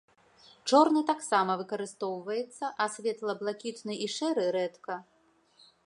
[0.71, 4.99] Чорны таксама выкарыстоўваецца, а светла-блакітны і шэры рэдка.